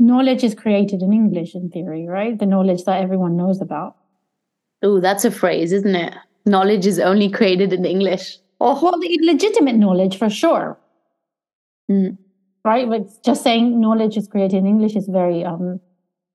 [0.00, 2.38] knowledge is created in English in theory, right?
[2.38, 3.96] The knowledge that everyone knows about.
[4.82, 6.14] Oh, that's a phrase, isn't it?
[6.46, 8.38] Knowledge is only created in English.
[8.60, 10.78] Oh, well, legitimate knowledge for sure.
[11.90, 12.16] Mm.
[12.64, 12.88] Right?
[12.88, 15.80] But just saying knowledge is created in English is very um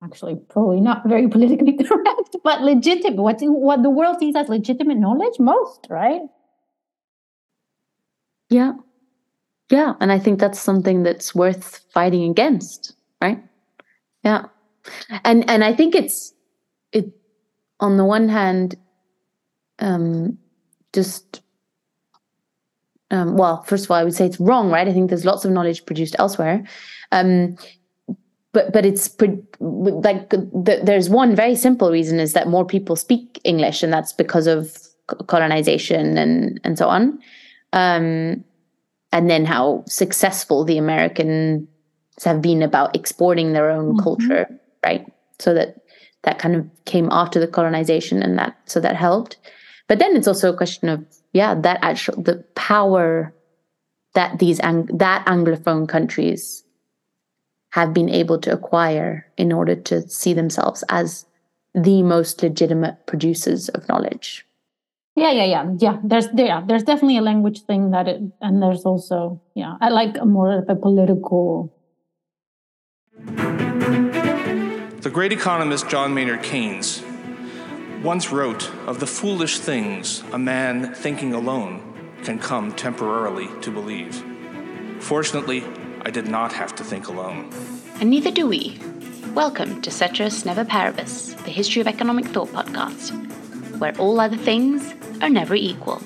[0.04, 3.22] actually probably not very politically correct, but legitimate.
[3.22, 6.22] What what the world sees as legitimate knowledge most, right?
[8.50, 8.74] Yeah.
[9.72, 9.94] Yeah.
[10.00, 13.44] And I think that's something that's worth fighting against, right?
[14.26, 14.46] Yeah.
[15.24, 16.34] And and I think it's
[16.92, 17.06] it
[17.80, 18.76] on the one hand,
[19.80, 20.38] um
[20.94, 21.42] just
[23.12, 24.88] um, well, first of all, I would say it's wrong, right?
[24.88, 26.64] I think there's lots of knowledge produced elsewhere.
[27.12, 27.56] Um,
[28.52, 32.96] but but it's pre- like the, there's one very simple reason is that more people
[32.96, 34.76] speak English, and that's because of
[35.28, 37.20] colonization and and so on.
[37.74, 38.44] Um,
[39.12, 41.68] and then how successful the Americans
[42.24, 44.04] have been about exporting their own mm-hmm.
[44.04, 44.48] culture,
[44.86, 45.06] right?
[45.40, 45.82] So that
[46.24, 49.38] that kind of came after the colonization, and that so that helped.
[49.88, 53.34] But then it's also a question of yeah, that actual the power
[54.14, 56.64] that these ang- that anglophone countries
[57.72, 61.26] have been able to acquire in order to see themselves as
[61.74, 64.46] the most legitimate producers of knowledge.
[65.16, 65.98] Yeah, yeah, yeah, yeah.
[66.04, 69.90] There's there, yeah, there's definitely a language thing that it, and there's also yeah, I
[69.90, 71.72] like a more of a political.
[73.18, 77.02] The great economist John Maynard Keynes
[78.04, 81.82] once wrote of the foolish things a man thinking alone
[82.24, 84.22] can come temporarily to believe.
[85.00, 85.64] Fortunately,
[86.02, 87.52] I did not have to think alone.
[88.02, 88.78] And neither do we.
[89.34, 94.94] Welcome to Ceteris Never Paribus, the History of Economic Thought podcast, where all other things
[95.22, 96.02] are never equal.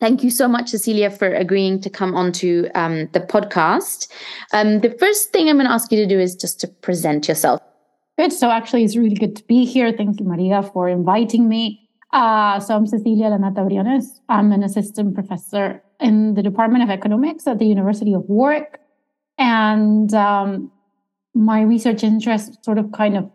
[0.00, 4.08] Thank you so much, Cecilia, for agreeing to come onto um, the podcast.
[4.52, 7.26] Um, the first thing I'm going to ask you to do is just to present
[7.26, 7.60] yourself.
[8.16, 8.32] Good.
[8.32, 9.92] So actually, it's really good to be here.
[9.92, 11.88] Thank you, Maria, for inviting me.
[12.12, 14.20] Uh, so I'm Cecilia Lanata Briones.
[14.28, 18.80] I'm an assistant professor in the Department of Economics at the University of Warwick.
[19.36, 20.70] And um,
[21.34, 23.30] my research interests sort of kind of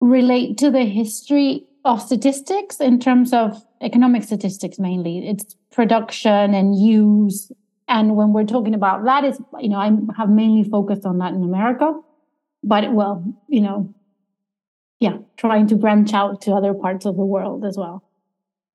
[0.00, 5.28] relate to the history of statistics in terms of economic statistics mainly.
[5.28, 7.50] It's production and use.
[7.88, 11.42] And when we're talking about that is, you know, I have mainly focused on Latin
[11.42, 11.94] America
[12.62, 13.92] but well, you know,
[14.98, 18.04] yeah, trying to branch out to other parts of the world as well.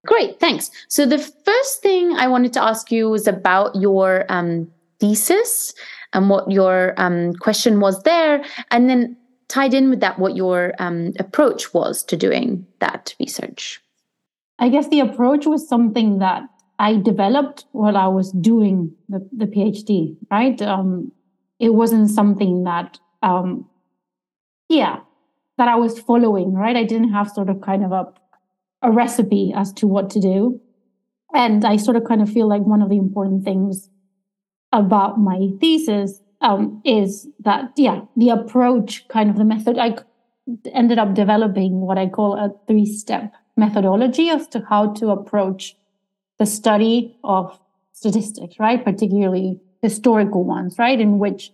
[0.05, 0.71] Great, thanks.
[0.87, 5.73] So the first thing I wanted to ask you was about your um, thesis
[6.13, 9.17] and what your um, question was there, and then
[9.47, 13.81] tied in with that, what your um, approach was to doing that research.
[14.59, 16.43] I guess the approach was something that
[16.79, 20.61] I developed while I was doing the, the PhD, right?
[20.61, 21.11] Um,
[21.59, 23.67] it wasn't something that um,
[24.69, 24.99] yeah
[25.57, 28.05] that i was following right i didn't have sort of kind of a
[28.81, 30.59] a recipe as to what to do
[31.33, 33.89] and i sort of kind of feel like one of the important things
[34.71, 39.97] about my thesis um, is that yeah the approach kind of the method i
[40.73, 45.75] ended up developing what i call a three step methodology as to how to approach
[46.39, 47.59] the study of
[47.93, 51.51] statistics right particularly historical ones right in which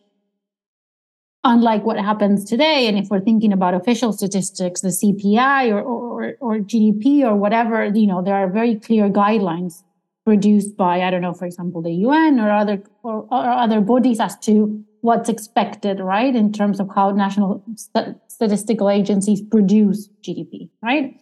[1.44, 2.88] unlike what happens today.
[2.88, 7.86] And if we're thinking about official statistics, the CPI or, or, or GDP or whatever,
[7.86, 9.84] you know, there are very clear guidelines
[10.26, 14.20] produced by, I don't know, for example, the UN or other, or, or other bodies
[14.20, 16.36] as to what's expected, right?
[16.36, 21.20] In terms of how national st- statistical agencies produce GDP, right?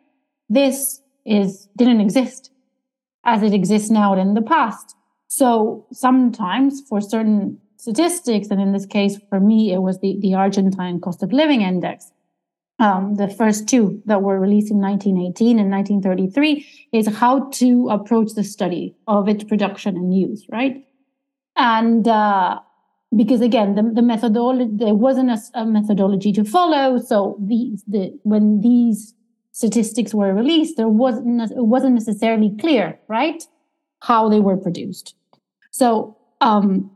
[0.50, 2.52] This is, didn't exist
[3.26, 4.96] as it exists now in the past.
[5.28, 10.34] So sometimes for certain statistics, and in this case, for me, it was the, the
[10.34, 12.12] Argentine cost of living index.
[12.80, 18.34] Um, the first two that were released in 1918 and 1933 is how to approach
[18.36, 20.86] the study of its production and use, right?
[21.58, 22.60] And uh,
[23.16, 28.18] because again, the, the methodology there wasn't a, a, methodology to follow, so these the
[28.24, 29.14] when these
[29.52, 33.44] statistics were released, there wasn't it wasn't necessarily clear, right,
[34.02, 35.16] how they were produced.
[35.72, 36.92] So um,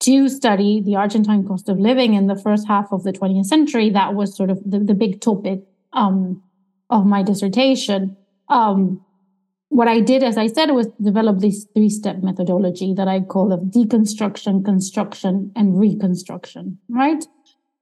[0.00, 3.90] to study the Argentine cost of living in the first half of the 20th century.
[3.90, 5.60] That was sort of the, the big topic
[5.92, 6.42] um,
[6.90, 8.16] of my dissertation.
[8.48, 9.04] Um,
[9.68, 13.52] what I did, as I said, was develop this three step methodology that I call
[13.52, 17.24] of deconstruction, construction, and reconstruction, right?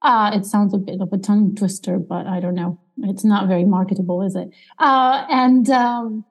[0.00, 2.78] Uh, it sounds a bit of a tongue twister, but I don't know.
[3.02, 4.50] It's not very marketable, is it?
[4.78, 6.24] Uh, and um,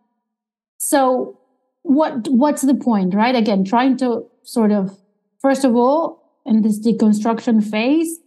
[0.78, 1.40] so,
[1.82, 3.36] what what's the point, right?
[3.36, 4.98] Again, trying to sort of
[5.44, 8.20] first of all, in this deconstruction phase,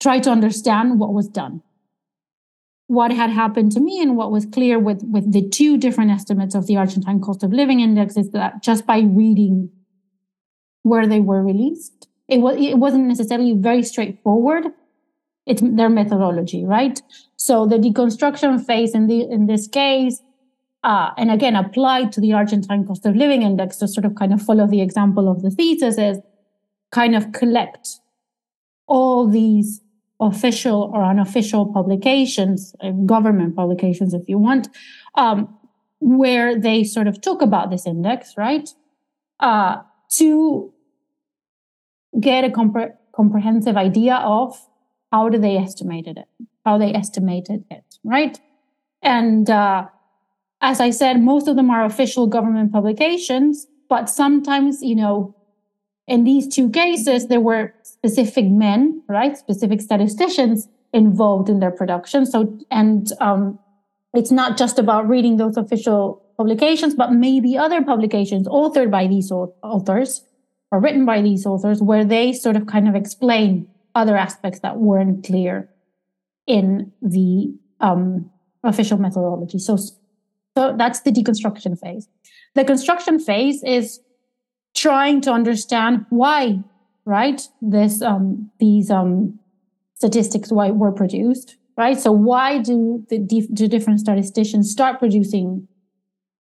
[0.00, 1.62] try to understand what was done.
[2.86, 6.54] What had happened to me and what was clear with, with the two different estimates
[6.54, 9.70] of the Argentine cost of living index is that just by reading
[10.82, 14.66] where they were released, it, was, it wasn't necessarily very straightforward.
[15.46, 17.00] It's their methodology, right?
[17.36, 20.22] So the deconstruction phase in the in this case,
[20.82, 24.32] uh, and again applied to the Argentine cost of living index to sort of kind
[24.32, 26.18] of follow the example of the thesis is
[26.94, 28.00] kind of collect
[28.86, 29.80] all these
[30.20, 34.68] official or unofficial publications, uh, government publications, if you want,
[35.16, 35.38] um,
[35.98, 38.68] where they sort of talk about this index, right?
[39.40, 39.76] Uh,
[40.08, 40.72] to
[42.20, 44.56] get a compre- comprehensive idea of
[45.12, 46.28] how do they estimated it,
[46.64, 48.38] how they estimated it, right?
[49.02, 49.86] And uh,
[50.60, 55.34] as I said, most of them are official government publications, but sometimes, you know,
[56.06, 62.26] in these two cases, there were specific men, right, specific statisticians involved in their production.
[62.26, 63.58] So, and um,
[64.12, 69.30] it's not just about reading those official publications, but maybe other publications authored by these
[69.30, 70.24] authors
[70.70, 74.78] or written by these authors, where they sort of kind of explain other aspects that
[74.78, 75.70] weren't clear
[76.46, 78.30] in the um,
[78.62, 79.58] official methodology.
[79.58, 82.08] So, so that's the deconstruction phase.
[82.54, 84.00] The construction phase is
[84.74, 86.60] trying to understand why,
[87.04, 87.40] right?
[87.62, 89.38] This um, these um,
[89.94, 91.98] statistics why were produced, right?
[91.98, 95.68] So why do the, the different statisticians start producing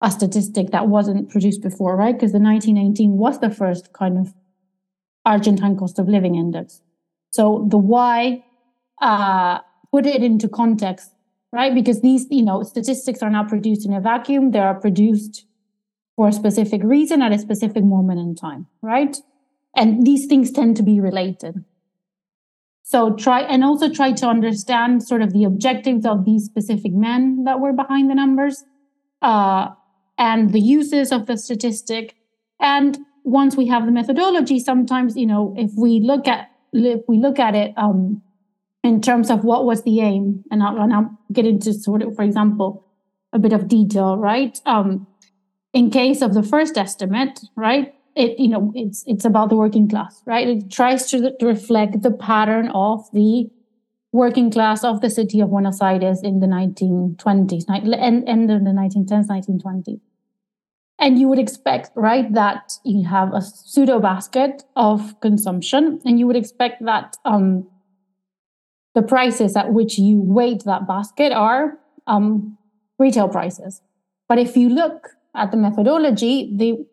[0.02, 2.14] a statistic that wasn't produced before, right?
[2.14, 4.34] Because the 1919 was the first kind of
[5.26, 6.82] Argentine cost of living index.
[7.30, 8.44] So the why
[9.02, 9.60] uh,
[9.92, 11.12] put it into context,
[11.54, 11.74] right?
[11.74, 15.46] Because these, you know, statistics are not produced in a vacuum; they are produced
[16.16, 19.18] for a specific reason at a specific moment in time, right?
[19.76, 21.64] And these things tend to be related.
[22.84, 27.46] So try and also try to understand sort of the objectives of these specific men
[27.46, 28.64] that were behind the numbers
[29.22, 29.70] uh,
[30.18, 32.16] and the uses of the statistic.
[32.60, 37.18] And once we have the methodology, sometimes you know if we look at if we
[37.18, 38.22] look at it um,
[38.84, 42.16] in terms of what was the aim, and I'll, and I'll get into sort of,
[42.16, 42.86] for example,
[43.32, 44.60] a bit of detail, right?
[44.66, 45.08] Um,
[45.74, 47.94] in case of the first estimate, right?
[48.16, 50.48] It you know it's it's about the working class, right?
[50.48, 53.50] It tries to, reflect the pattern of the
[54.12, 58.70] working class of the city of Buenos Aires in the 1920s, and end of the
[58.70, 60.00] 1910s, 1920s.
[61.00, 66.28] And you would expect, right, that you have a pseudo basket of consumption, and you
[66.28, 67.68] would expect that um,
[68.94, 72.60] the prices at which you weight that basket are um,
[73.00, 73.82] retail prices.
[74.30, 76.86] But if you look at the methodology, the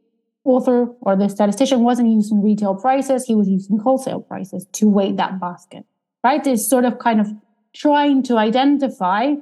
[0.45, 5.17] author or the statistician wasn't using retail prices, he was using wholesale prices to weight
[5.17, 5.85] that basket,
[6.25, 6.47] right?
[6.47, 7.29] It's sort of kind of
[7.75, 9.35] trying to identify.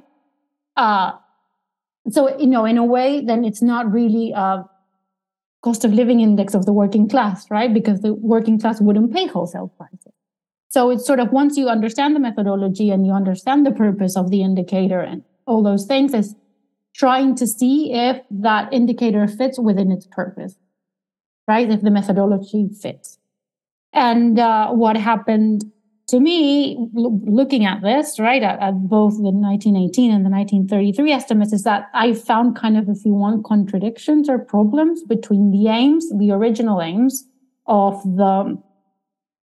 [0.75, 1.13] Uh,
[2.09, 4.65] so, you know, in a way, then it's not really a
[5.61, 7.73] cost of living index of the working class, right?
[7.73, 10.13] Because the working class wouldn't pay wholesale prices.
[10.69, 14.29] So it's sort of once you understand the methodology and you understand the purpose of
[14.29, 16.35] the indicator and all those things, is
[16.99, 20.55] trying to see if that indicator fits within its purpose,
[21.47, 21.71] right?
[21.71, 23.17] If the methodology fits.
[23.93, 25.63] And uh, what happened
[26.09, 31.11] to me, l- looking at this, right, at, at, both the 1918 and the 1933
[31.11, 35.69] estimates, is that I found kind of, if you want, contradictions or problems between the
[35.69, 37.23] aims, the original aims
[37.67, 38.61] of the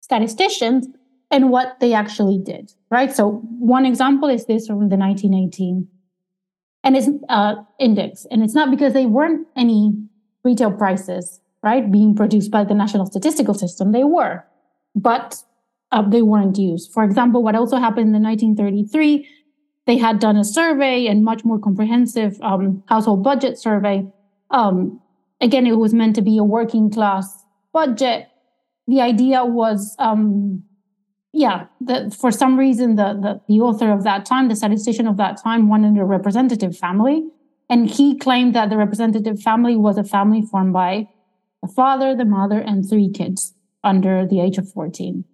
[0.01, 0.87] statisticians
[1.29, 3.13] and what they actually did, right?
[3.13, 5.87] So, one example is this from the 1918
[6.83, 8.25] and it's uh, index.
[8.29, 9.93] And it's not because they weren't any
[10.43, 13.91] retail prices, right, being produced by the National Statistical System.
[13.91, 14.43] They were,
[14.95, 15.41] but
[15.91, 16.91] uh, they weren't used.
[16.91, 19.27] For example, what also happened in 1933,
[19.85, 24.05] they had done a survey and much more comprehensive um, household budget survey.
[24.51, 24.99] Um,
[25.39, 28.27] again, it was meant to be a working class budget.
[28.87, 30.63] The idea was um,
[31.33, 35.17] yeah, the, for some reason, the, the, the author of that time, the statistician of
[35.17, 37.27] that time, wanted a representative family,
[37.69, 41.07] and he claimed that the representative family was a family formed by
[41.63, 45.25] the father, the mother, and three kids under the age of 14.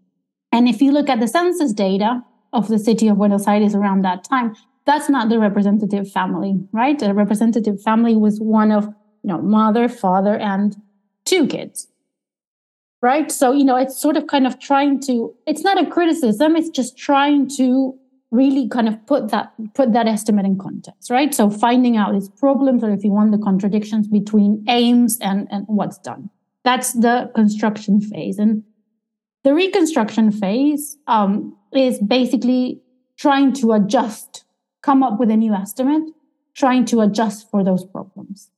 [0.53, 4.03] And if you look at the census data of the city of Buenos Aires around
[4.03, 6.97] that time, that's not the representative family, right?
[6.97, 8.93] The representative family was one of, you
[9.25, 10.77] know, mother, father, and
[11.25, 11.89] two kids
[13.01, 16.55] right so you know it's sort of kind of trying to it's not a criticism
[16.55, 17.97] it's just trying to
[18.31, 22.29] really kind of put that put that estimate in context right so finding out its
[22.29, 26.29] problems or if you want the contradictions between aims and and what's done
[26.63, 28.63] that's the construction phase and
[29.43, 32.81] the reconstruction phase um, is basically
[33.17, 34.43] trying to adjust,
[34.81, 36.03] come up with a new estimate,
[36.55, 38.49] trying to adjust for those problems,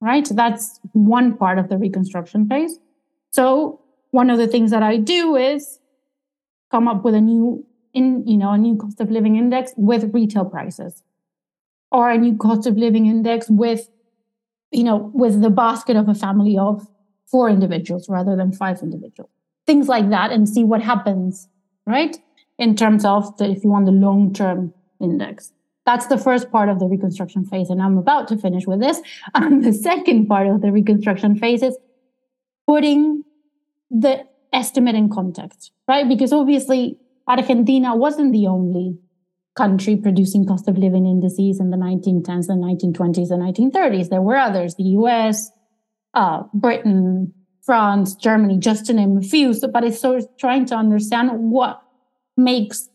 [0.00, 0.28] right?
[0.32, 2.78] That's one part of the reconstruction phase.
[3.30, 5.78] So one of the things that I do is
[6.70, 10.12] come up with a new in you know a new cost of living index with
[10.12, 11.02] retail prices
[11.90, 13.88] or a new cost of living index with
[14.70, 16.86] you know with the basket of a family of
[17.30, 19.30] four individuals rather than five individuals.
[19.66, 21.48] Things like that and see what happens
[21.86, 22.16] right
[22.58, 25.52] in terms of the, if you want the long term index.
[25.84, 29.00] That's the first part of the reconstruction phase and i'm about to finish with this.
[29.34, 31.76] And the second part of the reconstruction phase is
[32.66, 33.24] putting
[33.90, 38.98] the estimate in context right because obviously Argentina wasn't the only
[39.58, 44.08] country producing cost of living indices in the 1910s, the 1920s, and 1930s.
[44.08, 45.50] There were others, the US,
[46.14, 49.52] uh, Britain, France, Germany, just to name a few.
[49.52, 51.82] So, but it's sort of trying to understand what
[52.36, 52.88] makes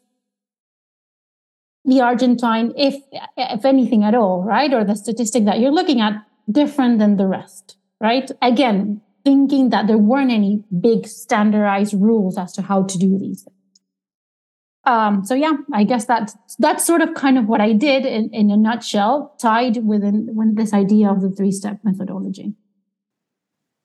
[1.86, 2.96] the Argentine, if
[3.36, 6.14] if anything at all, right, or the statistic that you're looking at,
[6.50, 8.32] different than the rest, right?
[8.42, 13.44] Again, thinking that there weren't any big standardized rules as to how to do these
[13.44, 13.58] things.
[14.86, 18.30] Um, so yeah, I guess that's that's sort of kind of what I did in,
[18.34, 22.54] in a nutshell, tied within when this idea of the three-step methodology.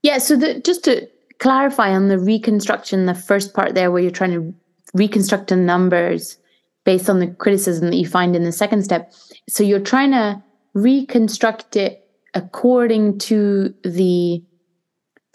[0.02, 4.11] Yeah, so the, just to clarify on the reconstruction, the first part there where you're
[4.11, 4.54] trying to
[4.95, 6.37] reconstruct the numbers
[6.85, 9.12] based on the criticism that you find in the second step.
[9.49, 10.42] So you're trying to
[10.75, 12.04] reconstruct it
[12.35, 14.42] according to the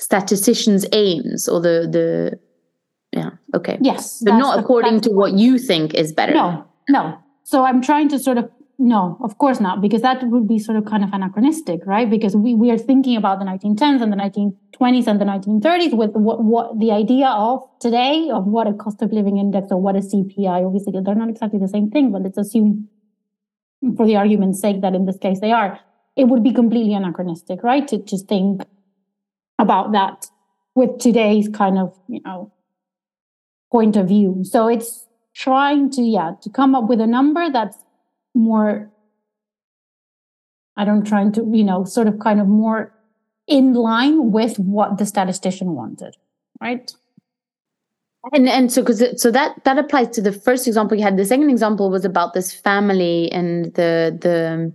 [0.04, 2.40] statistician's aims or the the
[3.14, 3.32] yeah.
[3.56, 3.78] Okay.
[3.82, 4.22] Yes.
[4.26, 6.34] but not the, according to what you think is better.
[6.34, 7.18] No, no.
[7.44, 10.78] So I'm trying to sort of no, of course not, because that would be sort
[10.78, 12.10] of kind of anachronistic, right?
[12.10, 16.12] Because we, we are thinking about the 1910s and the 1920s and the 1930s with
[16.12, 19.96] what, what the idea of today of what a cost of living index or what
[19.96, 20.66] a CPI.
[20.66, 22.90] Obviously, they're not exactly the same thing, but let's assume,
[23.96, 25.80] for the argument's sake, that in this case they are.
[26.16, 27.88] It would be completely anachronistic, right?
[27.88, 28.64] To just think
[29.60, 30.28] about that
[30.76, 32.52] with today's kind of you know
[33.74, 34.44] point of view.
[34.44, 37.78] So it's trying to, yeah, to come up with a number that's
[38.36, 38.90] more,
[40.78, 42.94] I don't trying to, you know, sort of kind of more
[43.48, 46.16] in line with what the statistician wanted,
[46.62, 46.92] right?
[48.32, 51.18] And and so because so that that applies to the first example you had.
[51.18, 54.72] The second example was about this family and the the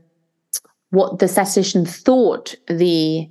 [0.91, 3.27] what the statistician thought the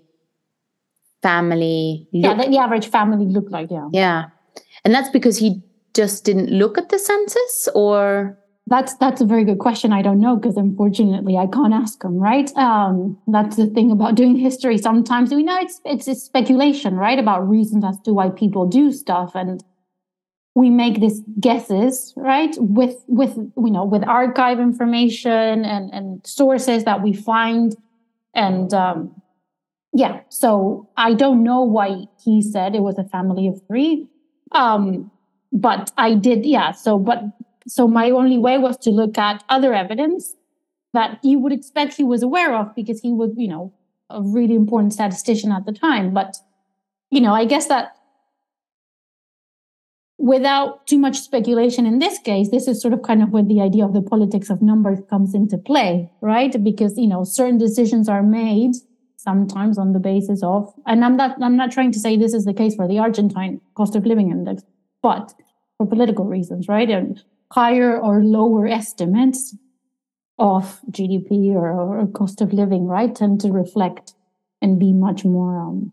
[1.21, 3.87] family yeah the, the average family looked like yeah.
[3.91, 4.25] Yeah.
[4.83, 5.61] And that's because he
[5.93, 8.37] just didn't look at the census or?
[8.69, 9.93] That's that's a very good question.
[9.93, 12.49] I don't know because unfortunately i can't ask him right?
[12.57, 14.77] Um, that's the thing about doing history.
[14.77, 19.31] Sometimes we know it's it's speculation right about reasons as to why people do stuff
[19.35, 19.63] and
[20.53, 26.83] we make these guesses right with with you know with archive information and and sources
[26.83, 27.75] that we find.
[28.33, 29.15] And um,
[29.93, 34.07] yeah so i don't know why he said it was a family of three
[34.51, 35.11] um,
[35.51, 36.71] but I did, yeah.
[36.71, 37.23] So, but
[37.67, 40.35] so my only way was to look at other evidence
[40.93, 43.73] that you would expect he was aware of because he was, you know,
[44.09, 46.13] a really important statistician at the time.
[46.13, 46.37] But,
[47.11, 47.95] you know, I guess that
[50.17, 53.61] without too much speculation in this case, this is sort of kind of where the
[53.61, 56.63] idea of the politics of numbers comes into play, right?
[56.63, 58.73] Because, you know, certain decisions are made
[59.27, 62.45] sometimes on the basis of, and I'm not, I'm not trying to say this is
[62.45, 64.63] the case for the Argentine cost of living index,
[65.03, 65.33] but
[65.77, 66.89] for political reasons, right?
[66.89, 69.53] And higher or lower estimates
[70.39, 74.13] of GDP or, or cost of living, right, tend to reflect
[74.61, 75.91] and be much more um,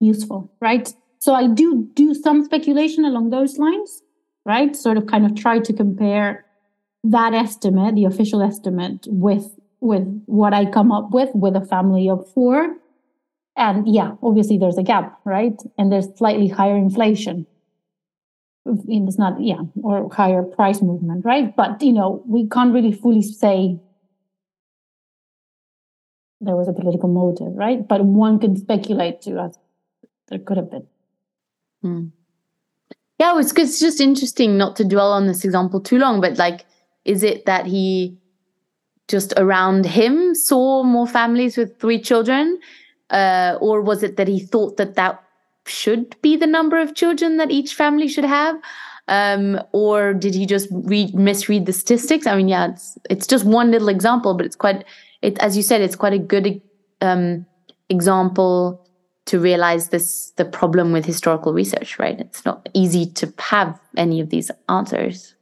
[0.00, 0.92] useful, right?
[1.18, 4.02] So I do do some speculation along those lines,
[4.44, 4.76] right?
[4.76, 6.44] Sort of kind of try to compare
[7.04, 9.46] that estimate, the official estimate, with
[9.86, 12.76] with what I come up with with a family of four.
[13.56, 15.58] And yeah, obviously there's a gap, right?
[15.78, 17.46] And there's slightly higher inflation.
[18.66, 21.54] It's not, yeah, or higher price movement, right?
[21.54, 23.78] But you know, we can't really fully say
[26.40, 27.86] there was a political motive, right?
[27.86, 29.56] But one can speculate to us
[30.28, 30.86] there could have been.
[31.82, 32.06] Hmm.
[33.18, 36.66] Yeah, it's, it's just interesting not to dwell on this example too long, but like,
[37.04, 38.18] is it that he
[39.08, 42.58] just around him saw more families with three children?
[43.10, 45.22] Uh, or was it that he thought that that
[45.66, 48.56] should be the number of children that each family should have?
[49.08, 52.26] Um, or did he just read misread the statistics?
[52.26, 54.84] I mean, yeah, it's it's just one little example, but it's quite
[55.22, 56.60] it as you said, it's quite a good
[57.00, 57.46] um,
[57.88, 58.84] example
[59.26, 62.18] to realize this the problem with historical research, right?
[62.18, 65.35] It's not easy to have any of these answers.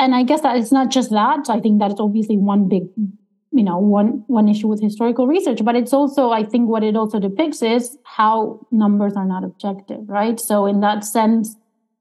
[0.00, 1.48] And I guess that it's not just that.
[1.48, 2.84] I think that it's obviously one big,
[3.52, 6.96] you know, one one issue with historical research, but it's also, I think, what it
[6.96, 10.40] also depicts is how numbers are not objective, right?
[10.40, 11.54] So in that sense,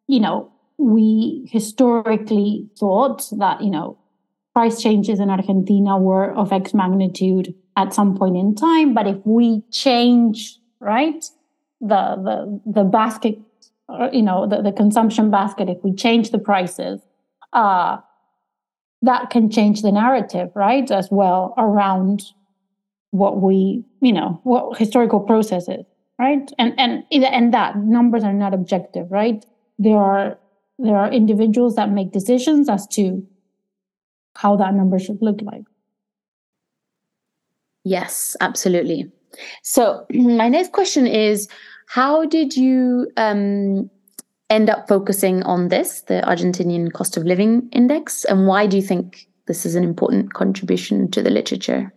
[0.07, 3.97] you know, we historically thought that you know
[4.53, 9.17] price changes in Argentina were of X magnitude at some point in time, but if
[9.25, 11.23] we change right?
[11.81, 13.39] The the the basket,
[13.87, 15.69] uh, you know, the, the consumption basket.
[15.69, 17.01] If we change the prices,
[17.53, 17.97] uh,
[19.01, 20.89] that can change the narrative, right?
[20.91, 22.23] As well around
[23.11, 25.85] what we, you know, what historical processes,
[26.19, 26.51] right?
[26.57, 29.45] And and and that numbers are not objective, right?
[29.77, 30.37] There are
[30.77, 33.25] there are individuals that make decisions as to
[34.35, 35.63] how that number should look like.
[37.83, 39.11] Yes, absolutely.
[39.63, 41.47] So, my next question is
[41.87, 43.89] How did you um,
[44.49, 48.83] end up focusing on this, the Argentinian cost of living index, and why do you
[48.83, 51.93] think this is an important contribution to the literature?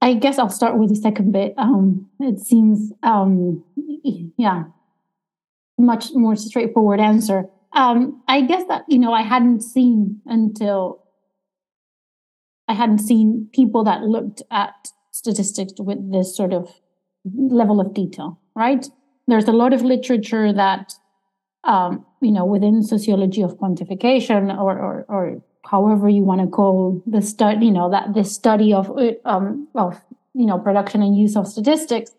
[0.00, 1.54] I guess I'll start with the second bit.
[1.56, 3.64] Um, it seems, um,
[4.36, 4.64] yeah,
[5.78, 7.46] much more straightforward answer.
[7.72, 11.02] Um, I guess that you know I hadn't seen until
[12.68, 16.68] I hadn't seen people that looked at statistics with this sort of
[17.24, 18.86] level of detail, right?
[19.26, 20.94] There's a lot of literature that,
[21.64, 27.02] um, you know, within sociology of quantification or, or, or however you want to call
[27.06, 28.90] the study, you know, that the study of,
[29.24, 30.00] um, of,
[30.34, 32.10] you know, production and use of statistics,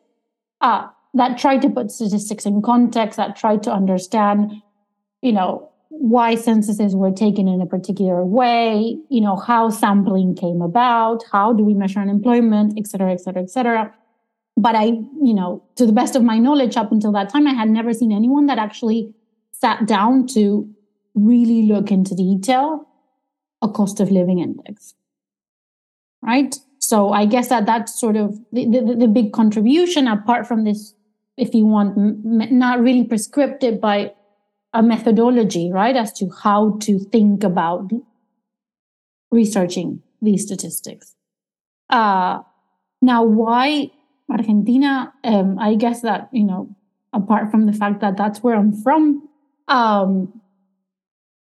[0.61, 4.51] uh, that try to put statistics in context, that try to understand,
[5.21, 10.61] you know, why censuses were taken in a particular way, you know, how sampling came
[10.61, 13.93] about, how do we measure unemployment, et cetera, et cetera, et cetera.
[14.57, 17.53] But I, you know, to the best of my knowledge, up until that time, I
[17.53, 19.13] had never seen anyone that actually
[19.51, 20.69] sat down to
[21.13, 22.87] really look into detail
[23.61, 24.93] a cost of living index.
[26.21, 26.55] Right?
[26.79, 30.93] So I guess that that's sort of the, the, the big contribution, apart from this,
[31.37, 34.13] if you want, m- not really prescriptive by
[34.73, 37.91] a methodology, right, as to how to think about
[39.31, 41.15] researching these statistics.
[41.89, 42.41] Uh,
[43.01, 43.91] now, why
[44.29, 45.13] Argentina?
[45.23, 46.75] Um, I guess that, you know,
[47.13, 49.27] apart from the fact that that's where I'm from,
[49.67, 50.41] um,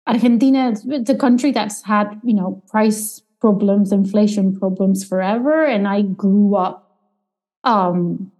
[0.08, 5.64] Argentina, it's a country that's had, you know, price problems, inflation problems forever.
[5.64, 6.88] And I grew up
[7.64, 8.32] um,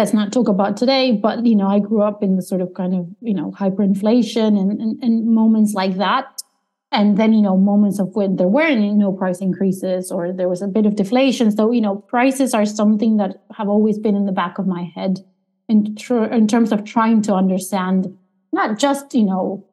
[0.00, 2.72] let's not talk about today, but you know, I grew up in the sort of
[2.74, 6.39] kind of, you know, hyperinflation and, and, and moments like that.
[6.92, 10.48] And then, you know, moments of when there weren't, you know, price increases or there
[10.48, 11.50] was a bit of deflation.
[11.52, 14.90] So, you know, prices are something that have always been in the back of my
[14.94, 15.20] head
[15.68, 18.16] in, tr- in terms of trying to understand
[18.52, 19.64] not just, you know,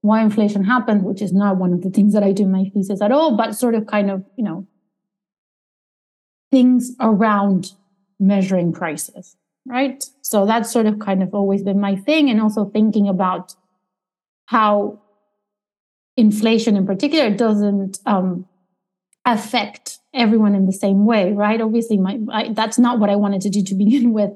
[0.00, 2.64] why inflation happened, which is not one of the things that I do in my
[2.72, 4.66] thesis at all, but sort of kind of, you know,
[6.50, 7.72] things around
[8.18, 10.04] measuring prices right?
[10.22, 12.30] So that's sort of kind of always been my thing.
[12.30, 13.54] And also thinking about
[14.46, 15.00] how
[16.16, 18.46] inflation in particular doesn't um,
[19.24, 21.60] affect everyone in the same way, right?
[21.60, 24.30] Obviously, my I, that's not what I wanted to do to begin with.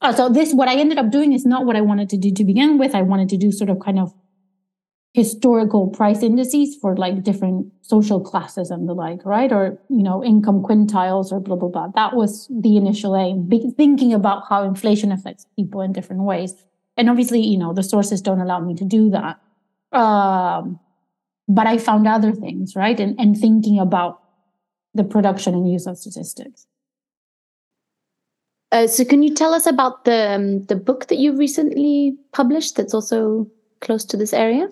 [0.00, 2.30] Uh, so this, what I ended up doing is not what I wanted to do
[2.32, 2.94] to begin with.
[2.94, 4.12] I wanted to do sort of kind of
[5.14, 9.52] historical price indices for like different social classes and the like, right?
[9.52, 11.88] Or, you know, income quintiles or blah, blah, blah.
[11.94, 16.54] That was the initial aim, Be- thinking about how inflation affects people in different ways.
[16.96, 19.38] And obviously, you know, the sources don't allow me to do that.
[19.96, 20.80] Um,
[21.48, 22.98] but I found other things, right?
[22.98, 24.20] And, and thinking about
[24.94, 26.66] the production and use of statistics.
[28.72, 32.76] Uh, so, can you tell us about the um, the book that you recently published?
[32.76, 33.48] That's also
[33.80, 34.68] close to this area.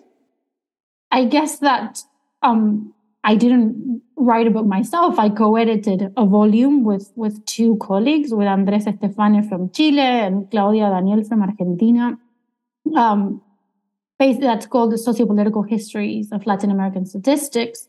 [1.13, 2.01] I guess that
[2.43, 5.19] um, I didn't write a book myself.
[5.19, 10.91] I co-edited a volume with with two colleagues, with Andres Estefane from Chile and Claudia
[10.91, 12.19] Daniel from Argentina.
[12.97, 13.41] Um,
[14.31, 17.89] that's called the Sociopolitical Histories of Latin American Statistics.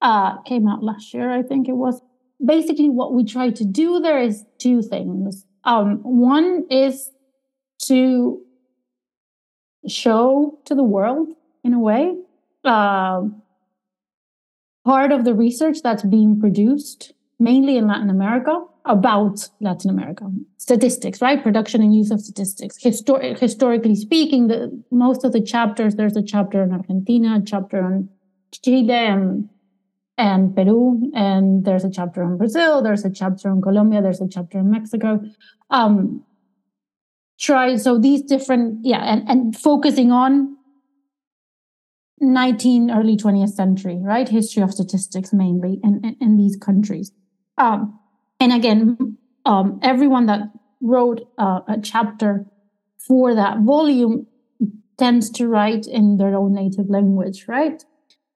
[0.00, 2.00] Uh, came out last year, I think it was.
[2.44, 5.44] Basically, what we try to do there is two things.
[5.64, 7.10] Um, one is
[7.86, 8.40] to
[9.86, 11.28] show to the world,
[11.64, 12.16] in a way,
[12.64, 13.22] uh,
[14.84, 21.20] part of the research that's being produced mainly in Latin America about Latin America statistics,
[21.20, 21.42] right?
[21.42, 22.78] Production and use of statistics.
[22.78, 27.82] Histor- historically speaking, the, most of the chapters, there's a chapter on Argentina, a chapter
[27.82, 28.08] on
[28.52, 29.48] Chile and,
[30.18, 34.28] and Peru, and there's a chapter on Brazil, there's a chapter on Colombia, there's a
[34.28, 35.20] chapter in Mexico.
[35.70, 36.24] Um,
[37.42, 40.56] try so these different yeah and, and focusing on
[42.20, 47.10] 19 early 20th century right history of statistics mainly in, in, in these countries
[47.58, 47.98] um,
[48.42, 50.40] and again um, everyone that
[50.80, 52.44] wrote uh, a chapter
[52.98, 54.26] for that volume
[54.98, 57.84] tends to write in their own native language right?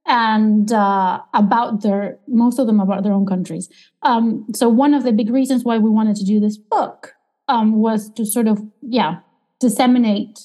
[0.09, 3.69] And uh, about their most of them about their own countries.
[4.03, 7.15] Um, so one of the big reasons why we wanted to do this book
[7.49, 9.17] um, was to sort of yeah
[9.59, 10.39] disseminate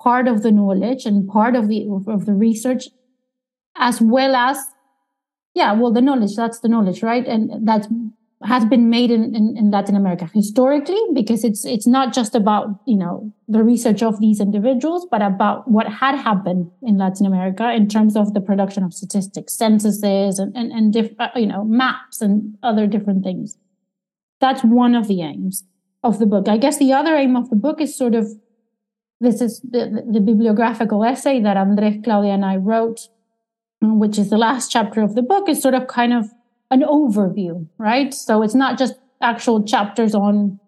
[0.00, 2.88] part of the knowledge and part of the of the research
[3.76, 4.58] as well as
[5.54, 7.26] yeah well the knowledge that's the knowledge right?
[7.26, 7.88] And that's
[8.44, 12.80] has been made in, in, in, Latin America historically because it's it's not just about
[12.86, 17.72] you know the research of these individuals, but about what had happened in Latin America
[17.72, 21.64] in terms of the production of statistics, censuses, and and, and diff, uh, you know
[21.64, 23.56] maps and other different things.
[24.40, 25.64] That's one of the aims
[26.02, 26.48] of the book.
[26.48, 28.28] I guess the other aim of the book is sort of
[29.20, 33.08] this is the, the bibliographical essay that Andres, Claudia, and I wrote,
[33.80, 36.30] which is the last chapter of the book, is sort of kind of
[36.70, 38.12] an overview, right?
[38.12, 40.58] So it's not just actual chapters on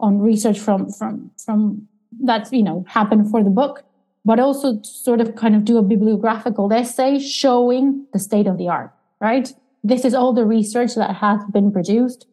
[0.00, 1.88] on research from from from
[2.22, 3.84] that's you know happened for the book,
[4.24, 8.68] but also sort of kind of do a bibliographical essay showing the state of the
[8.68, 9.52] art, right?
[9.82, 12.26] This is all the research that has been produced.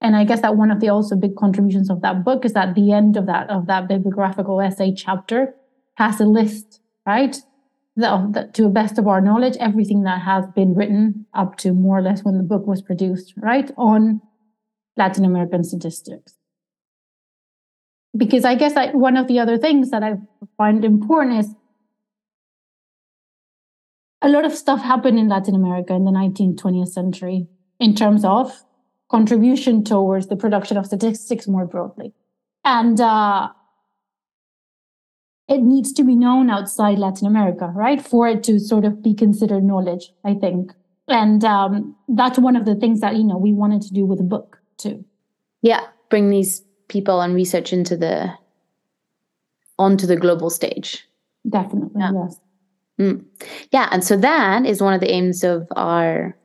[0.00, 2.74] And I guess that one of the also big contributions of that book is that
[2.74, 5.54] the end of that of that bibliographical essay chapter
[5.94, 7.36] has a list, right?
[7.96, 11.98] The, to the best of our knowledge, everything that has been written up to more
[11.98, 14.20] or less when the book was produced, right, on
[14.96, 16.34] Latin American statistics.
[18.16, 20.14] Because I guess I, one of the other things that I
[20.56, 21.54] find important is
[24.20, 27.48] a lot of stuff happened in Latin America in the 19th, 20th century
[27.80, 28.64] in terms of
[29.10, 32.12] contribution towards the production of statistics more broadly.
[32.64, 33.48] And uh,
[35.52, 38.00] it needs to be known outside Latin America, right?
[38.00, 40.72] For it to sort of be considered knowledge, I think.
[41.08, 44.18] And um, that's one of the things that, you know, we wanted to do with
[44.18, 45.04] the book too.
[45.60, 48.32] Yeah, bring these people and research into the,
[49.78, 51.06] onto the global stage.
[51.48, 52.12] Definitely, yeah.
[52.14, 52.40] yes.
[52.98, 53.24] Mm.
[53.72, 56.36] Yeah, and so that is one of the aims of our,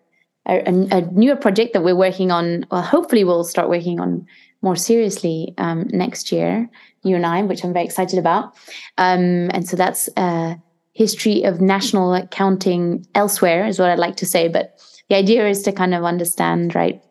[0.48, 2.66] our a, a newer project that we're working on.
[2.72, 4.26] Well, hopefully, we'll start working on
[4.62, 6.70] more seriously um, next year,
[7.04, 8.56] you and I, which I'm very excited about.
[8.98, 10.58] Um, and so that's a
[10.94, 14.48] history of national accounting elsewhere, is what I'd like to say.
[14.48, 17.02] But the idea is to kind of understand, right?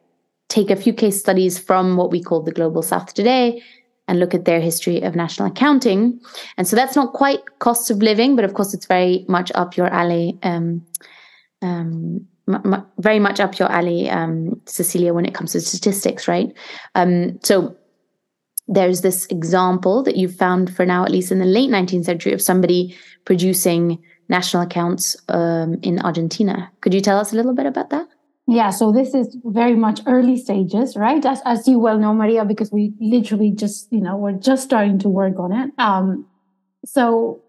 [0.48, 3.62] Take a few case studies from what we call the global south today
[4.08, 6.20] and look at their history of national accounting.
[6.56, 9.76] And so that's not quite cost of living, but of course, it's very much up
[9.76, 10.38] your alley.
[10.42, 10.84] Um,
[11.62, 16.52] um, m- very much up your alley, um, Cecilia, when it comes to statistics, right?
[16.94, 17.76] Um, so
[18.68, 22.32] there's this example that you've found for now, at least in the late 19th century,
[22.32, 26.70] of somebody producing national accounts um, in Argentina.
[26.80, 28.08] Could you tell us a little bit about that?
[28.48, 31.24] Yeah, so this is very much early stages, right?
[31.24, 34.98] As, as you well know, Maria, because we literally just, you know, we're just starting
[35.00, 35.72] to work on it.
[35.78, 36.26] Um,
[36.84, 37.42] so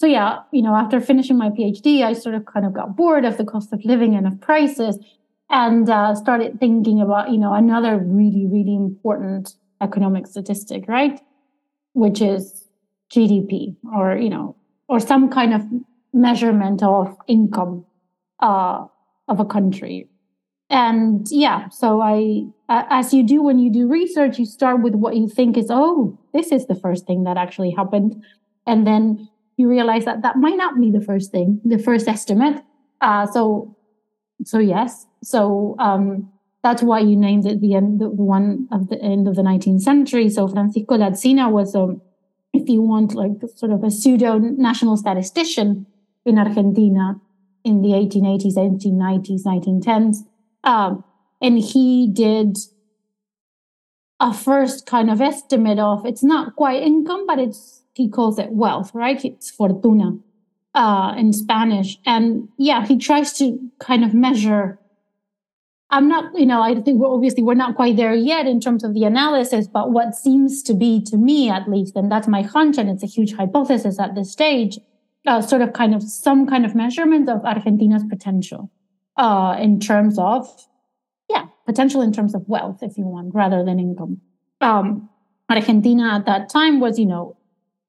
[0.00, 3.26] so yeah, you know, after finishing my PhD, I sort of kind of got bored
[3.26, 4.98] of the cost of living and of prices,
[5.50, 11.20] and uh, started thinking about you know another really really important economic statistic, right?
[11.92, 12.66] Which is
[13.12, 14.56] GDP, or you know,
[14.88, 15.66] or some kind of
[16.14, 17.84] measurement of income
[18.40, 18.86] uh,
[19.28, 20.08] of a country.
[20.70, 25.14] And yeah, so I, as you do when you do research, you start with what
[25.14, 28.24] you think is, oh, this is the first thing that actually happened.
[28.66, 29.28] And then
[29.60, 32.62] you realize that that might not be the first thing, the first estimate.
[33.00, 33.76] Uh, so,
[34.44, 36.30] so yes, so um,
[36.62, 39.82] that's why you named it the end, the one of the end of the 19th
[39.82, 40.28] century.
[40.28, 42.00] So Francisco Latzina was, um,
[42.52, 45.86] if you want, like sort of a pseudo national statistician
[46.24, 47.20] in Argentina
[47.64, 50.16] in the 1880s, 1890s, 1910s,
[50.64, 51.04] um,
[51.40, 52.56] and he did
[54.18, 58.50] a first kind of estimate of it's not quite income, but it's he calls it
[58.50, 59.22] wealth, right?
[59.24, 60.16] It's fortuna
[60.74, 61.98] uh, in Spanish.
[62.06, 64.78] And yeah, he tries to kind of measure.
[65.90, 68.84] I'm not, you know, I think we're obviously we're not quite there yet in terms
[68.84, 72.42] of the analysis, but what seems to be to me at least, and that's my
[72.42, 74.78] hunch, and it's a huge hypothesis at this stage,
[75.26, 78.70] uh, sort of kind of some kind of measurement of Argentina's potential
[79.16, 80.46] uh, in terms of,
[81.28, 84.20] yeah, potential in terms of wealth, if you want, rather than income.
[84.60, 85.10] Um,
[85.50, 87.36] Argentina at that time was, you know,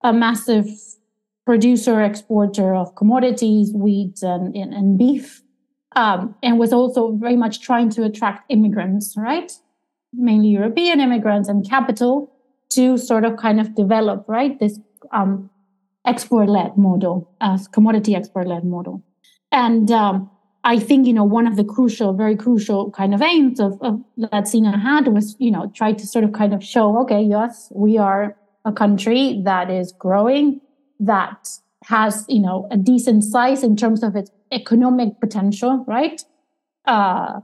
[0.04, 0.68] a massive
[1.46, 5.42] producer exporter of commodities, wheat and, and, and beef,
[5.96, 9.52] um, and was also very much trying to attract immigrants, right?
[10.14, 12.32] Mainly European immigrants and capital
[12.70, 14.80] to sort of kind of develop, right, this
[15.12, 15.50] um,
[16.06, 19.04] export led model as commodity export led model.
[19.52, 20.30] And um,
[20.64, 24.00] I think, you know, one of the crucial, very crucial kind of aims of, of
[24.18, 27.98] Latzina had was, you know, try to sort of kind of show, okay, yes, we
[27.98, 30.62] are a country that is growing,
[31.00, 31.50] that
[31.86, 36.24] has, you know, a decent size in terms of its economic potential, right?
[36.86, 37.39] Uh,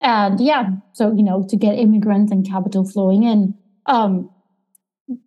[0.00, 3.54] and yeah, so, you know, to get immigrants and capital flowing in.
[3.86, 4.30] Um,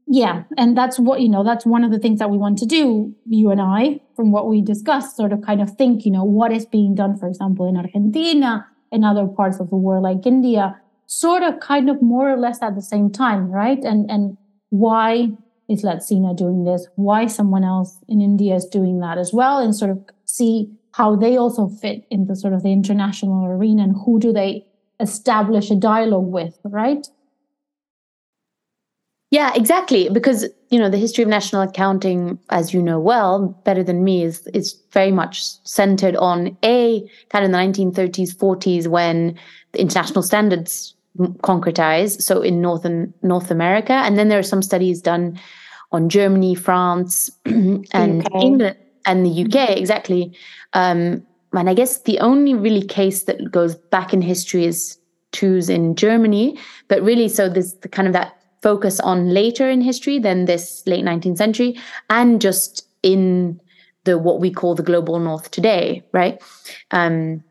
[0.07, 2.65] yeah, and that's what, you know, that's one of the things that we want to
[2.65, 6.23] do, you and I, from what we discussed, sort of kind of think, you know,
[6.23, 10.25] what is being done, for example, in Argentina, in other parts of the world like
[10.25, 13.83] India, sort of kind of more or less at the same time, right?
[13.83, 14.37] And and
[14.73, 15.29] why
[15.69, 16.87] is Latzina doing this?
[16.95, 21.15] Why someone else in India is doing that as well, and sort of see how
[21.15, 24.65] they also fit into sort of the international arena and who do they
[24.99, 27.07] establish a dialogue with, right?
[29.29, 30.09] Yeah, exactly.
[30.09, 34.23] Because you know the history of national accounting, as you know well, better than me,
[34.23, 39.37] is is very much centered on a kind of the 1930s, 40s when
[39.73, 42.21] the international standards concretized.
[42.21, 45.39] So in northern North America, and then there are some studies done
[45.91, 48.41] on Germany, France, and UK.
[48.41, 49.77] England and the UK.
[49.77, 50.35] Exactly.
[50.73, 54.97] Um, and I guess the only really case that goes back in history is
[55.31, 56.57] Tooze in Germany.
[56.87, 60.83] But really, so there's the kind of that focus on later in history than this
[60.87, 61.77] late 19th century,
[62.09, 63.59] and just in
[64.05, 66.41] the what we call the global north today, right?
[66.91, 67.43] Um,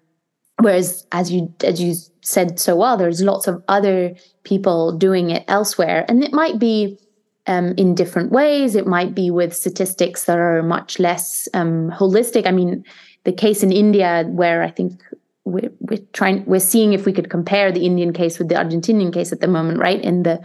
[0.59, 5.45] whereas as you as you said so well there's lots of other people doing it
[5.49, 6.05] elsewhere.
[6.09, 6.99] And it might be
[7.47, 8.77] um, in different ways.
[8.77, 12.47] It might be with statistics that are much less um, holistic.
[12.47, 12.85] I mean
[13.25, 15.03] the case in india where i think
[15.45, 19.13] we're, we're trying we're seeing if we could compare the indian case with the argentinian
[19.13, 20.01] case at the moment right?
[20.03, 20.41] In the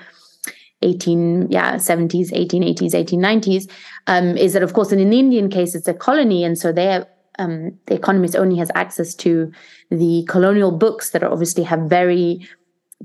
[0.83, 3.69] 18 yeah 70s 1880s 1890s
[4.07, 6.43] um, is that of course in an indian case it's a colony.
[6.43, 7.07] And so they have
[7.39, 9.51] um, the economist only has access to
[9.89, 12.47] the colonial books that obviously have very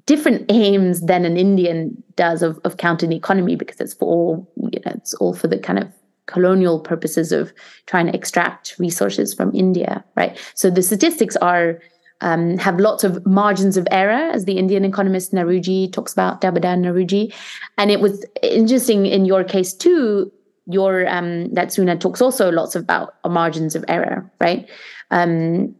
[0.06, 4.52] different aims than an Indian does of, of counting the economy because it's for all,
[4.56, 5.92] you know, it's all for the kind of
[6.26, 7.52] colonial purposes of
[7.86, 10.38] trying to extract resources from India, right?
[10.54, 11.80] So the statistics are
[12.22, 16.78] um, have lots of margins of error, as the Indian economist Naoroji talks about, Dadabhai
[16.78, 17.34] Naoroji.
[17.78, 20.32] And it was interesting in your case too,
[20.66, 24.68] your um, Latzina talks also lots about margins of error, right?
[25.10, 25.74] Um,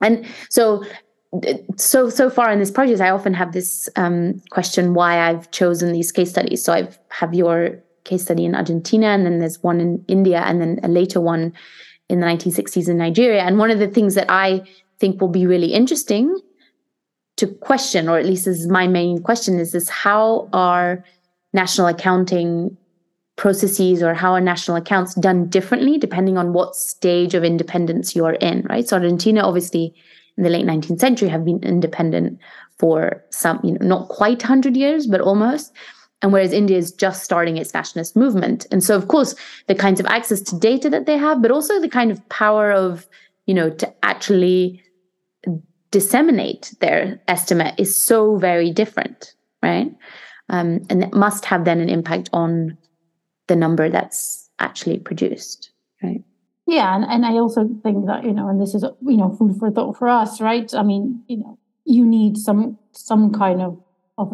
[0.00, 0.84] and so
[1.76, 5.92] so so far in this project i often have this um, question why i've chosen
[5.92, 9.80] these case studies so i have your case study in argentina and then there's one
[9.80, 11.52] in india and then a later one
[12.08, 14.62] in the 1960s in nigeria and one of the things that i
[14.98, 16.38] think will be really interesting
[17.36, 21.04] to question or at least is my main question is this how are
[21.52, 22.76] national accounting
[23.36, 28.32] processes or how are national accounts done differently depending on what stage of independence you're
[28.32, 28.88] in, right?
[28.88, 29.94] So Argentina, obviously,
[30.36, 32.38] in the late 19th century, have been independent
[32.78, 35.72] for some, you know, not quite 100 years, but almost.
[36.22, 38.66] And whereas India is just starting its nationalist movement.
[38.70, 39.34] And so, of course,
[39.66, 42.72] the kinds of access to data that they have, but also the kind of power
[42.72, 43.06] of,
[43.46, 44.82] you know, to actually
[45.90, 49.94] disseminate their estimate is so very different, right?
[50.48, 52.76] Um, and it must have then an impact on
[53.48, 55.70] the number that's actually produced.
[56.02, 56.22] Right.
[56.66, 59.56] Yeah and, and i also think that you know and this is you know food
[59.58, 60.72] for thought for us right?
[60.74, 63.80] I mean you know you need some some kind of
[64.18, 64.32] of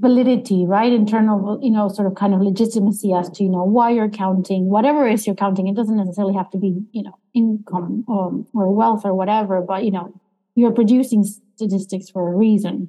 [0.00, 0.92] validity right?
[0.92, 4.70] Internal you know sort of kind of legitimacy as to you know why you're counting
[4.70, 5.68] whatever is you're counting.
[5.68, 9.84] It doesn't necessarily have to be you know income um, or wealth or whatever but
[9.84, 10.12] you know
[10.54, 11.24] you're producing
[11.56, 12.88] statistics for a reason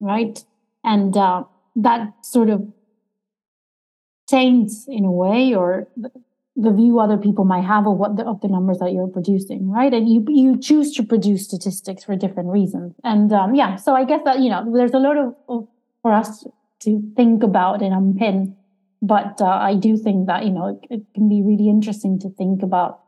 [0.00, 0.42] right?
[0.82, 1.44] And uh,
[1.76, 2.66] that sort of
[4.30, 5.88] taints in a way or
[6.56, 9.70] the view other people might have of what the, of the numbers that you're producing
[9.70, 9.92] right?
[9.92, 12.94] And you you choose to produce statistics for different reasons.
[13.02, 15.68] And um, yeah so i guess that you know there's a lot of, of
[16.02, 16.46] for us
[16.80, 18.56] to think about and unpin.
[19.02, 22.30] But uh, i do think that you know it, it, can be really interesting to
[22.30, 23.00] think about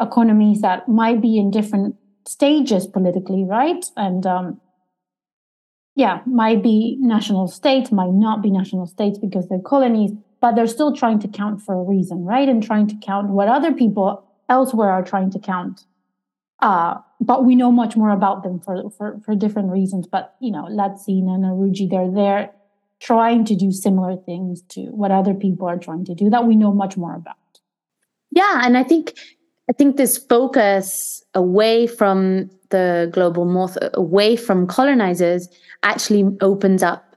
[0.00, 3.84] economies that might be in different stages politically right?
[3.96, 4.60] And um,
[5.94, 10.10] yeah might be national states might not be national states because they're colonies
[10.44, 12.50] but they're still trying to count for a reason, right?
[12.50, 15.86] And trying to count what other people elsewhere are trying to count.
[16.60, 20.06] Uh, but we know much more about them for, for, for different reasons.
[20.06, 22.50] But, you know, Latzina and Aruji, they're there
[23.00, 26.56] trying to do similar things to what other people are trying to do that we
[26.56, 27.36] know much more about.
[28.30, 28.60] Yeah.
[28.64, 29.14] And I think,
[29.70, 35.48] I think this focus away from the global north, away from colonizers,
[35.82, 37.13] actually opens up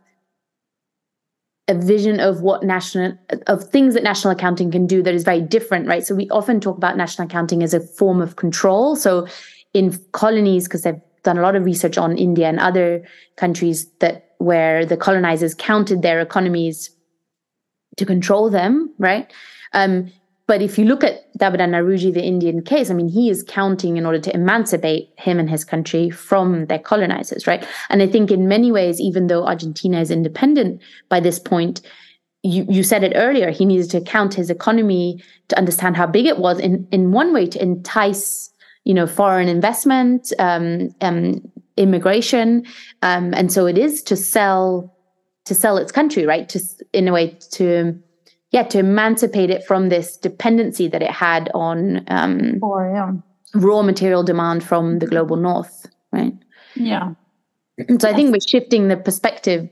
[1.67, 5.41] a vision of what national of things that national accounting can do that is very
[5.41, 6.05] different right?
[6.05, 8.95] So we often talk about national accounting as a form of control.
[8.95, 9.27] So
[9.73, 14.31] in colonies because they've done a lot of research on india and other countries that
[14.37, 16.89] where the colonizers counted their economies
[17.97, 19.31] to control them right?
[19.73, 20.11] Um,
[20.47, 23.97] but if you look at Dadabhai Naoroji, the Indian case, I mean, he is counting
[23.97, 27.67] in order to emancipate him and his country from their colonizers, right?
[27.89, 31.81] And I think in many ways, even though Argentina is independent by this point,
[32.43, 36.25] you, you said it earlier, he needed to count his economy to understand how big
[36.25, 38.49] it was in, in one way to entice,
[38.85, 41.41] you know, foreign investment, um, um,
[41.75, 42.65] immigration.
[43.01, 44.93] Um, and so it is to sell
[45.43, 46.47] to sell its country, right?
[46.49, 46.59] To
[46.93, 47.97] in a way to
[48.51, 53.11] yeah to emancipate it from this dependency that it had on um, or yeah.
[53.59, 56.33] raw material demand from the global north right?
[56.75, 57.13] Yeah.
[57.77, 59.69] And so i think we're shifting the perspective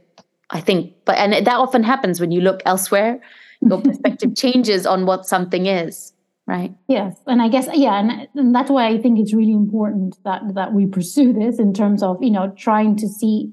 [0.51, 3.19] i think but and that often happens when you look elsewhere
[3.61, 6.13] your perspective changes on what something is
[6.47, 6.75] right?
[6.88, 10.43] Yes and i guess yeah and, and that's why i think it's really important that
[10.53, 13.51] that we pursue this in terms of you know trying to see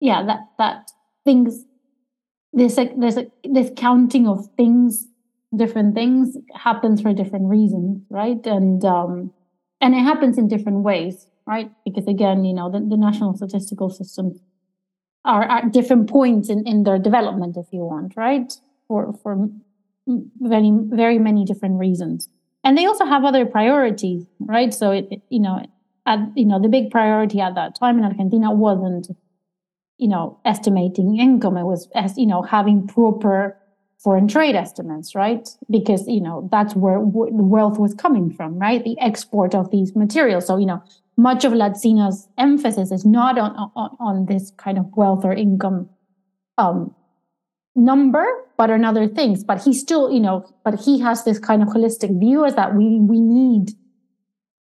[0.00, 0.90] yeah that that
[1.24, 1.64] things
[2.52, 5.06] this like there's a this counting of things
[5.56, 8.44] different things happens for different reasons right?
[8.46, 9.32] And um
[9.80, 11.70] and it happens in different ways right?
[11.84, 14.40] Because again you know the, the national statistical systems
[15.24, 18.52] are at different points in, in their development if you want right?
[18.88, 19.48] For for
[20.06, 22.28] very very many different reasons.
[22.62, 24.72] And they also have other priorities right?
[24.74, 25.64] So it, it you know
[26.06, 29.08] at you know the big priority at that time in argentina wasn't
[30.00, 31.56] you know, estimating income.
[31.56, 33.56] It was as you know having proper
[34.02, 35.48] foreign trade estimates, right?
[35.70, 38.82] Because you know that's where the wealth was coming from, right?
[38.82, 40.46] The export of these materials.
[40.46, 40.82] So you know,
[41.16, 45.88] much of Latzina's emphasis is not on on, on this kind of wealth or income
[46.56, 46.94] um,
[47.76, 49.44] number, but on other things.
[49.44, 52.74] But he still, you know, but he has this kind of holistic view as that
[52.74, 53.72] we we need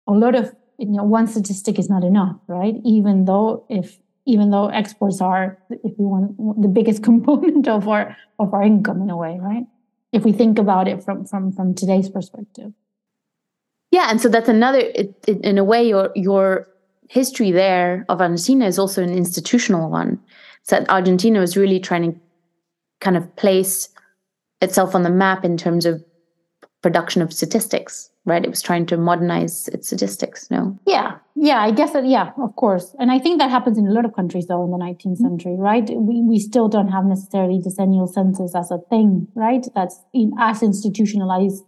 [0.07, 2.75] a lot of you know one statistic is not enough, right?
[2.83, 8.15] Even though if even though exports are, if you want, the biggest component of our
[8.39, 9.65] of our income in a way, right?
[10.11, 12.73] If we think about it from from from today's perspective.
[13.91, 14.79] Yeah, and so that's another.
[14.79, 16.67] It, it, in a way, your your
[17.09, 20.19] history there of Argentina is also an institutional one.
[20.63, 22.19] So that Argentina was really trying to
[23.01, 23.89] kind of place
[24.61, 26.03] itself on the map in terms of
[26.81, 28.43] production of statistics right?
[28.43, 30.77] It was trying to modernize its statistics, no?
[30.85, 32.95] Yeah, yeah, I guess that, yeah, of course.
[32.99, 35.23] And I think that happens in a lot of countries, though, in the 19th mm-hmm.
[35.23, 35.89] century, right?
[35.89, 39.65] We, we still don't have necessarily decennial census as a thing, right?
[39.73, 41.63] That's in, as institutionalized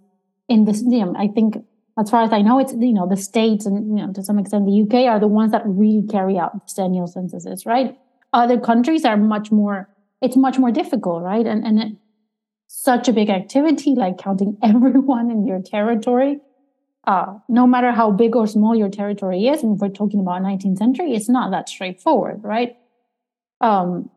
[0.48, 1.58] in this, you know, I think
[2.00, 4.38] as far as I know, it's, you know, the states and, you know, to some
[4.38, 7.98] extent the UK are the ones that really carry out decennial censuses, right?
[8.32, 9.90] Other countries are much more,
[10.22, 11.46] it's much more difficult, right?
[11.46, 11.92] And, and it,
[12.76, 16.40] such a big activity, like counting everyone in your territory,
[17.06, 20.80] uh, no matter how big or small your territory is, and we're talking about 19th
[20.80, 22.76] century, it's not that straightforward, right?
[23.62, 24.10] Um,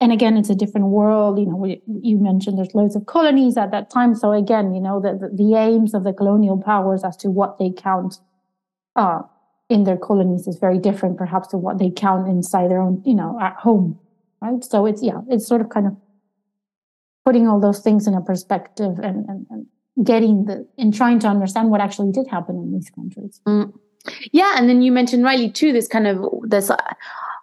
[0.00, 1.38] and again, it's a different world.
[1.38, 4.14] You know, we, you mentioned there's loads of colonies at that time.
[4.14, 7.58] So again, you know, the, the, the aims of the colonial powers as to what
[7.58, 8.18] they count
[8.96, 9.20] uh,
[9.68, 13.14] in their colonies is very different, perhaps, to what they count inside their own, you
[13.14, 13.98] know, at home,
[14.40, 14.64] right?
[14.64, 15.96] So it's yeah, it's sort of kind of
[17.24, 19.66] putting all those things in a perspective and, and, and
[20.04, 23.40] getting the and trying to understand what actually did happen in these countries.
[23.46, 23.72] Mm.
[24.32, 25.72] Yeah, and then you mentioned Riley too.
[25.72, 26.76] This kind of this uh,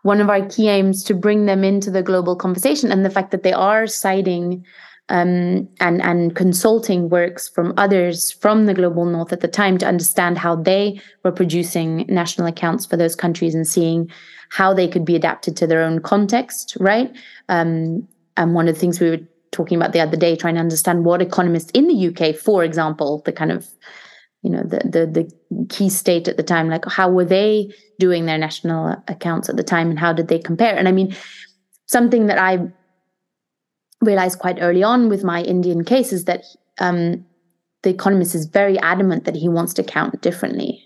[0.04, 3.32] one of our key aims to bring them into the global conversation, and the fact
[3.32, 4.66] that they are citing
[5.10, 9.88] um, and and consulting works from others from the global north at the time to
[9.88, 14.10] understand how they were producing national accounts for those countries and seeing
[14.50, 17.16] how they could be adapted to their own context, right?
[17.50, 19.20] Um, and one of the things we were
[19.52, 23.22] talking about the other day, trying to understand what economists in the UK, for example,
[23.26, 23.68] the kind of
[24.42, 28.26] you know the the the key state at the time, like how were they doing
[28.26, 30.76] their national accounts at the time, and how did they compare?
[30.76, 31.16] And I mean,
[31.86, 32.72] something that I
[34.02, 36.44] realized quite early on with my Indian case is that
[36.80, 37.24] um,
[37.84, 40.84] the economist is very adamant that he wants to count differently,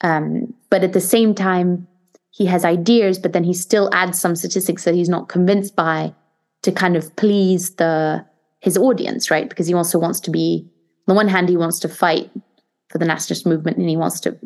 [0.00, 1.88] um, but at the same time.
[2.36, 6.12] He has ideas, but then he still adds some statistics that he's not convinced by
[6.64, 8.24] to kind of please the
[8.60, 9.48] his audience, right?
[9.48, 10.66] Because he also wants to be
[11.06, 12.30] on the one hand, he wants to fight
[12.88, 14.36] for the nationalist movement and he wants to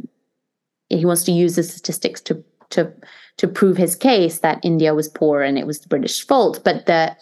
[0.88, 2.92] he wants to use the statistics to to
[3.36, 6.60] to prove his case that India was poor and it was the British fault.
[6.64, 7.16] But the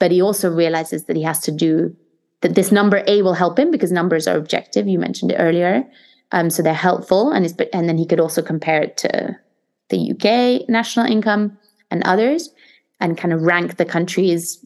[0.00, 1.96] but he also realizes that he has to do
[2.40, 4.88] that this number A will help him because numbers are objective.
[4.88, 5.84] You mentioned it earlier.
[6.32, 9.38] Um, so they're helpful and it's, and then he could also compare it to
[9.90, 11.56] the UK national income
[11.92, 12.50] and others.
[13.00, 14.64] And kind of rank the countries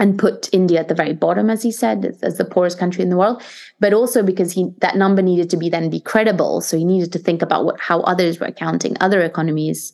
[0.00, 3.10] and put India at the very bottom, as he said, as the poorest country in
[3.10, 3.42] the world,
[3.80, 6.62] but also because he that number needed to be then be credible.
[6.62, 9.92] So he needed to think about what how others were accounting, other economies.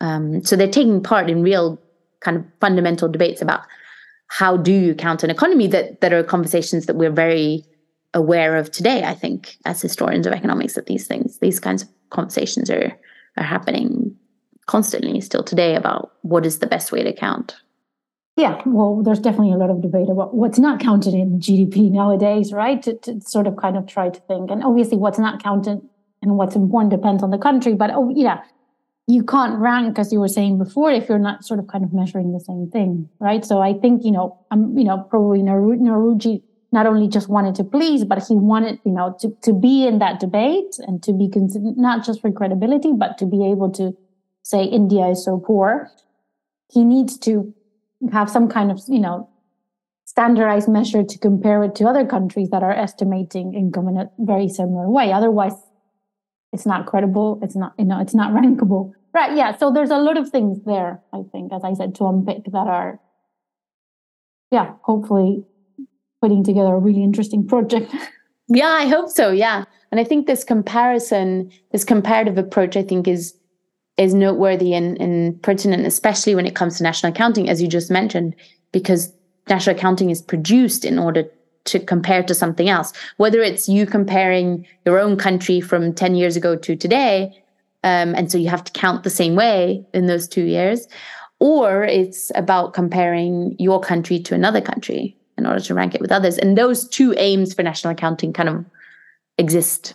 [0.00, 1.80] Um, so they're taking part in real
[2.20, 3.62] kind of fundamental debates about
[4.28, 7.64] how do you count an economy that that are conversations that we're very
[8.14, 11.88] aware of today, I think, as historians of economics, that these things, these kinds of
[12.10, 12.96] conversations are
[13.36, 14.16] are happening
[14.70, 17.56] constantly still today about what is the best way to count.
[18.36, 22.52] Yeah, well, there's definitely a lot of debate about what's not counted in GDP nowadays,
[22.52, 22.80] right?
[22.84, 24.48] To, to sort of kind of try to think.
[24.48, 25.80] And obviously, what's not counted
[26.22, 27.74] and what's important depends on the country.
[27.74, 28.42] But oh, yeah,
[29.08, 31.92] you can't rank, as you were saying before, if you're not sort of kind of
[31.92, 33.44] measuring the same thing, right?
[33.44, 37.64] So I think, you know, I'm, you know, probably Naoroji not only just wanted to
[37.64, 41.28] please, but he wanted, you know, to, to be in that debate and to be
[41.28, 43.96] considered not just for credibility, but to be able to
[44.50, 45.90] say India is so poor.
[46.72, 47.54] He needs to
[48.12, 49.28] have some kind of, you know,
[50.04, 54.48] standardized measure to compare it to other countries that are estimating income in a very
[54.48, 55.12] similar way.
[55.12, 55.54] Otherwise,
[56.52, 57.38] it's not credible.
[57.42, 58.92] It's not, you know, it's not rankable.
[59.14, 59.36] Right.
[59.36, 59.56] Yeah.
[59.56, 62.66] So there's a lot of things there, I think, as I said, to unpick that
[62.66, 63.00] are,
[64.50, 65.44] yeah, hopefully
[66.20, 67.94] putting together a really interesting project.
[68.48, 69.30] yeah, I hope so.
[69.30, 69.64] Yeah.
[69.90, 73.34] And I think this comparison, this comparative approach, I think is
[74.00, 77.90] is noteworthy and, and pertinent, especially when it comes to national accounting, as you just
[77.90, 78.34] mentioned,
[78.72, 79.12] because
[79.48, 81.24] national accounting is produced in order
[81.66, 82.94] to compare to something else.
[83.18, 87.42] Whether it's you comparing your own country from 10 years ago to today,
[87.84, 90.88] um, and so you have to count the same way in those two years,
[91.38, 96.12] or it's about comparing your country to another country in order to rank it with
[96.12, 96.38] others.
[96.38, 98.64] And those two aims for national accounting kind of
[99.36, 99.94] exist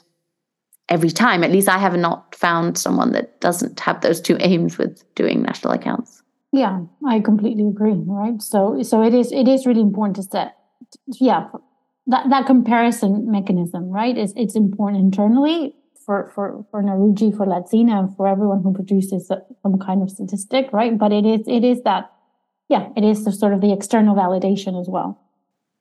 [0.90, 1.44] every time.
[1.44, 5.42] At least I have not found someone that doesn't have those two aims with doing
[5.42, 6.22] national accounts.
[6.52, 8.02] Yeah, I completely agree.
[8.06, 8.42] Right.
[8.42, 10.56] So so it is it is really important to set
[11.20, 11.48] yeah
[12.08, 14.18] that that comparison mechanism, right?
[14.18, 15.76] Is it's important internally
[16.06, 20.98] for for for Naoroji, for Latzina, for everyone who produces some kind of statistic, right?
[20.98, 22.12] But it is it is that
[22.70, 25.20] yeah, it is the sort of the external validation as well.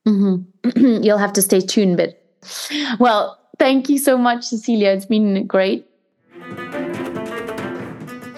[0.07, 1.03] Mm-hmm.
[1.03, 2.21] You'll have to stay tuned, but
[2.99, 4.91] well, Thank you so much, Cecilia.
[4.91, 5.87] It's been great.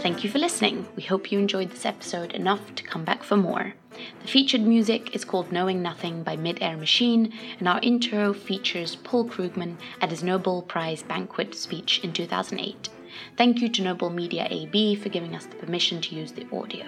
[0.00, 0.86] Thank you for listening.
[0.94, 3.74] We hope you enjoyed this episode enough to come back for more.
[4.22, 9.28] The featured music is called Knowing Nothing by Mid-Air Machine, and our intro features Paul
[9.28, 12.88] Krugman at his Nobel Prize banquet speech in 2008.
[13.36, 16.84] Thank you to Nobel Media AB for giving us the permission to use the audio.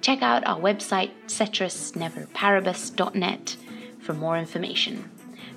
[0.00, 3.56] Check out our website, ceterisneverparibus.net,
[3.98, 5.10] for more information.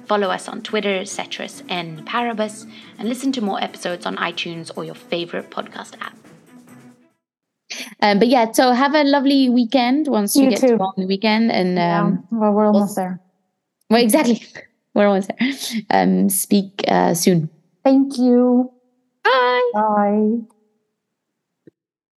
[0.07, 2.65] Follow us on Twitter, Ceteris N Paribus,
[2.97, 6.15] and listen to more episodes on iTunes or your favorite podcast app.
[8.01, 10.77] Um, but yeah, so have a lovely weekend once you, you get too.
[10.77, 11.51] to the weekend.
[11.51, 13.21] And yeah, um, well, we're almost we'll, there.
[13.89, 14.41] Well, exactly.
[14.93, 15.51] we're almost there.
[15.89, 17.49] Um, speak uh, soon.
[17.83, 18.71] Thank you.
[19.23, 19.71] Bye.
[19.73, 20.56] Bye.